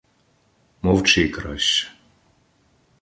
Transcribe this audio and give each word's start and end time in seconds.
Мовчи 0.81 1.29
краще. 1.29 1.87